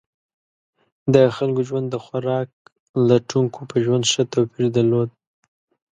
د 1.13 1.15
خلکو 1.35 1.61
ژوند 1.69 1.87
د 1.89 1.95
خوراک 2.05 2.49
لټونکو 3.09 3.59
په 3.69 3.77
ژوند 3.85 4.03
ښه 4.11 4.23
توپیر 4.33 4.65
درلود. 4.75 5.09